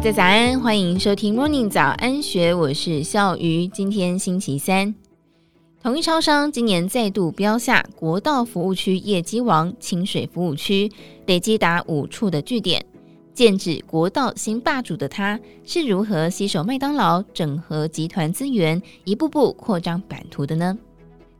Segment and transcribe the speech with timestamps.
[0.00, 3.66] 大家早安，欢迎收听 Morning 早安学，我是笑鱼。
[3.68, 4.94] 今天星期三，
[5.82, 10.90] 统一超商今年再度标下国道服务区业绩王，清水服务区
[11.26, 12.82] 累积达五处的据点。
[13.34, 20.78] 剑指国道新霸主的他，是如何携手麦当劳整合集团资源，一步步扩张版图的呢？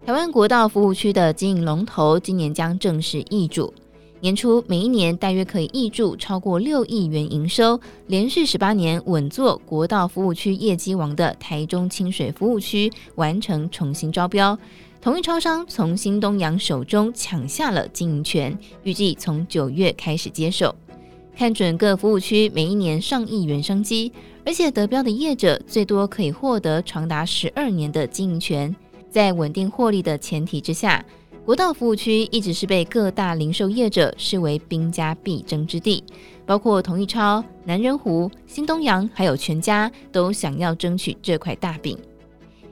[0.05, 3.73] 台湾国道服务区的经营龙头，今年将正式易主。
[4.23, 14.59] 年初每一年大约可以挹注超过六亿元营收，连续十八年稳坐国道服务区业绩王的台中清水服务区完成重新招标，
[15.01, 20.75] 同一超商从新东阳手中抢下了经营权，预计从九月开始接手，
[21.35, 24.13] 看准各服务区每一年上亿元商机，
[24.45, 28.77] 而且得标的业者最多可以获得长达十二年的经营权，
[29.09, 31.03] 在稳定获利的前提之下。
[31.51, 36.05] 国道服务区一直是被各大零售业者视为兵家必争之地，
[36.47, 41.99] 包括同一超、南仁湖、新东阳，还有全家都想要争取这块大饼。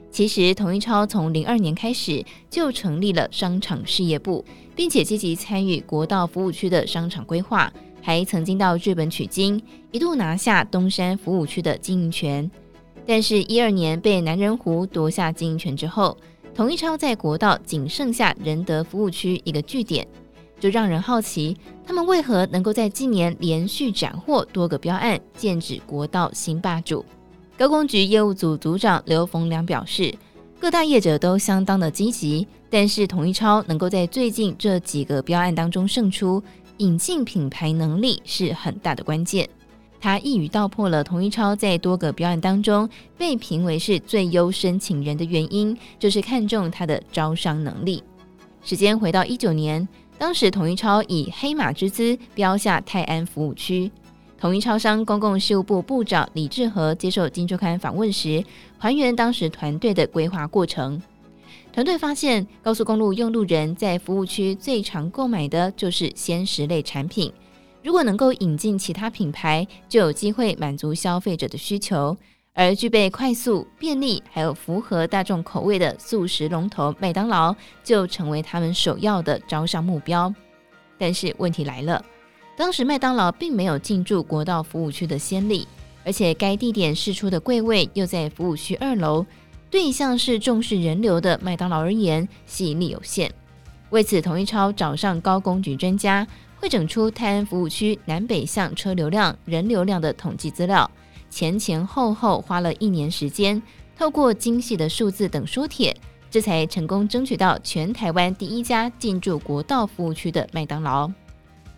[0.09, 4.45] 其实，同一超从零二年开始就成立了商场事业部，
[4.77, 7.69] 并且积极参与国道服务区的商场规划，
[8.01, 12.49] 还曾经到日本取经，一度拿下东山服务区的经营权。
[13.05, 16.15] 但是，一二年被南仁湖夺下经营权之后，
[16.53, 20.05] 统一超在国道仅剩下仁德服务区一个据点，
[20.59, 21.55] 就让人好奇，
[21.85, 27.05] 他们为何能够在今年连续斩获多个标案，剑指国道新霸主？
[27.57, 30.13] 高工局业务组组长刘逢良表示，
[30.59, 36.43] 各大业者都相当的积极，但是统一超能够在最近这几个标案当中胜出，
[36.77, 39.47] 引进品牌能力是很大的关键。
[39.99, 48.01] 他一语道破了统一超在多个标案当中被评为是最优申请人的原因，就是看中他的招商能力。
[48.63, 53.91] 时间回到一九年，当时统一超以黑马之姿标下泰安服务区。
[54.37, 58.41] 统一超商公共事务部部长李志和接受《金周刊》访问时，
[58.77, 61.01] 还原当时团队的规划过程。
[61.73, 67.31] 团队发现，高速公路用路人在服务区最常购买的就是鲜食类产品。
[67.81, 72.15] 如果能够引进其他品牌，就有机会满足消费者的需求。
[72.53, 80.33] 而具备快速、便利，还有符合大众口味的速食龙头麦当劳，就成为他们首要的招商目标。
[80.97, 82.03] 但是问题来了，
[82.57, 85.65] 当时麦当劳并没有进驻国道服务区的先例，
[86.03, 89.25] 而且该地点试出的柜位又在服务区二楼，
[89.71, 93.31] 对一向是重视人流的麦当劳而言，吸引力有限。
[93.89, 96.27] 为此，童一超找上高工局专家。
[96.61, 100.91] 会整出泰安服务区南北向车流量、人流量的统计资料，
[101.29, 103.63] 前前后后花了一年时间，
[103.97, 105.95] 透过精细的数字等书帖，
[106.29, 111.09] 这才成功争取到全台湾第一家进驻国道服务区的麦当劳。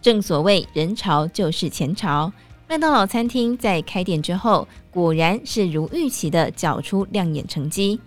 [0.01, 2.33] 正所谓人潮就是钱潮，
[2.67, 7.99] 麦当劳餐厅在开店之后，果然是如预期的缴出亮眼成绩。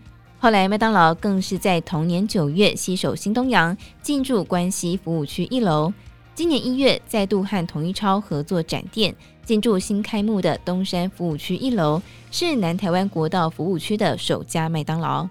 [0.44, 5.91] 后来麦当劳更是在同年九月携手新东阳进驻关西服务区一楼。
[6.34, 9.16] 今年一月，再度和统一超合作展店，
[9.47, 15.27] 进驻新开幕的东山服务区一楼，是南台湾国道服务区的首家麦当劳。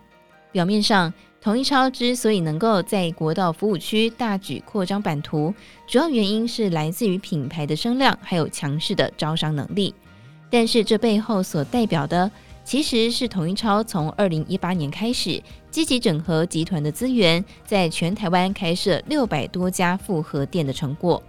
[0.51, 5.53] 表面上，统一超之所以能够在国道服务区大举扩张版图，
[5.85, 9.94] 主要原因是来自于品牌的声量，还有强势的招商能力。
[10.50, 12.31] 但是这背后所代表的，
[12.63, 21.22] 其实是统一超从二零一八年开始积极整合集团的资源，在全台湾开设六百多家复合店的成果。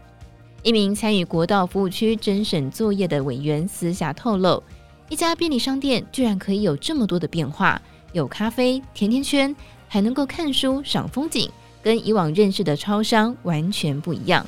[0.62, 4.62] 一名参与国道服务区甄审作业的委员私下透露，
[5.10, 9.54] 一家便利商店居然可以有这么多的变化，有咖啡、甜甜圈，
[9.88, 11.50] 还能够看书、赏风景，
[11.82, 14.46] 跟以往认识的超商完全不一样。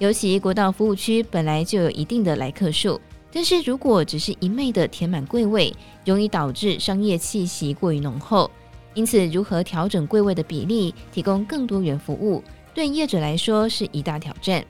[0.00, 3.00] 尤其国道服务区本来就有一定的来客数。
[3.34, 5.74] 但是如果只是一味的填满柜位，
[6.04, 8.48] 容易导致商业气息过于浓厚。
[8.94, 12.40] 因此，如何调整柜位的比例，提供更多元服务，
[12.72, 14.64] 对业者来说是一大挑战。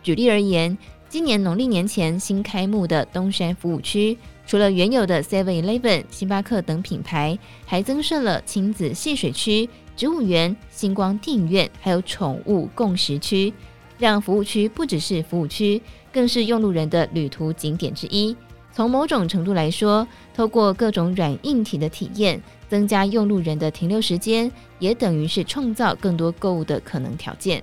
[0.00, 0.78] 举例而言，
[1.08, 4.16] 今年农历年前新开幕的东山服务区，
[4.46, 7.36] 除了原有的 Seven Eleven、星巴克等品牌，
[7.66, 13.52] 还增设了亲子戏水区、植物园、星光电影院，还有宠物共识区。
[13.98, 18.34] 让服务区不只是服务区，更是用路人的旅途景点之一。
[18.72, 27.60] 从某种程度来说，透过各种软硬体的体验，增加用路人的停留时间，也等于是创造更多购物的可能条件。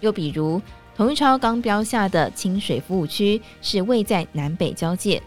[0.00, 0.62] 又比如，
[0.94, 5.20] 统一超刚标下的清水服务区是位在南北交界，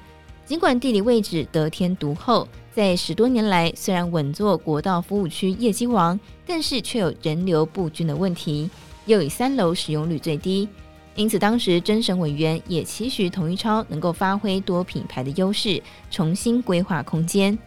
[0.45, 8.69] 尽管地理位置得天独厚，在十多年来虽然稳坐国道服务区业绩王，但是却有人流不均的问题。
[9.09, 10.69] 又以三楼使用率最低，
[11.15, 17.57] 因此，当时甄审委员也期许统一超能够发挥多品牌的优势，重新规划空间。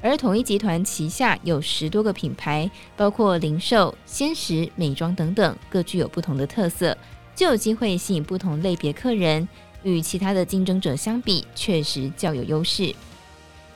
[0.00, 6.96] 而统一集团旗下有十多个品牌，包括零售、鲜食、美妆等等，各具有不同的特色，
[7.34, 9.46] 就有机会吸引不同类别客人。
[9.82, 12.94] 与其他的竞争者相比，确实较有优势。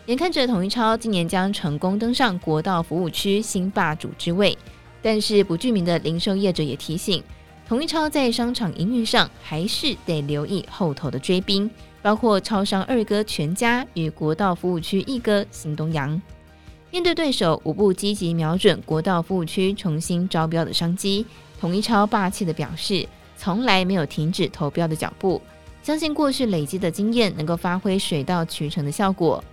[0.06, 4.56] 眼看着统一超今年将成功登上国道服务区新霸主之位，
[5.04, 7.22] 但是不具名的零售业者也提醒。
[7.68, 11.70] 统一超在商场营运上还是得留意后头的追兵，
[12.00, 16.20] 包括超商二哥全家与国道服务区一哥新东阳。
[16.90, 21.26] 面对对手无不积极瞄准国道服务区重新招标的商机，
[21.60, 23.06] 统一超霸气地表示，
[23.36, 25.42] 从来没有停止投标的脚步，
[25.82, 29.44] 相信过去累积的经验能够发挥水到渠成的效果。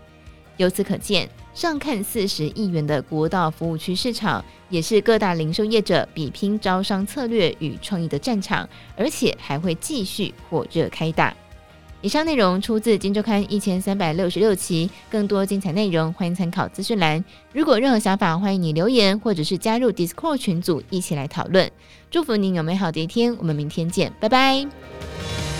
[0.62, 11.36] 由此可见，上看四十亿元的国道服务区市场，也是各大零售业者比拼招商策略与创意的战场，而且还会继续火热开打。
[12.04, 17.24] 以上内容出自《金周刊》一千三百六十六期，更多精彩内容欢迎参考资讯栏。
[17.54, 21.72] 如果任何想法，欢迎你留言或者是加入 Discord 群组一起来讨论。
[22.12, 25.50] 祝福您有美好的一天，我们明天见，拜拜。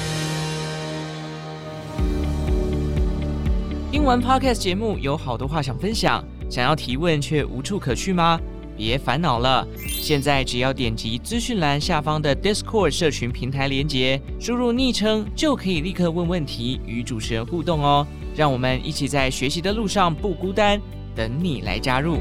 [3.92, 8.40] 听完 Podcast 节目，有好多话想分享，想要提问却无处可去吗？
[8.78, 18.08] 别烦恼了，现在只要点击资讯栏下方的 Discord 社群平台连接，输入昵称就可以立刻问问题，与主持人互动哦。
[18.34, 20.80] 让我们一起在学习的路上不孤单，
[21.14, 22.18] 等你来加入。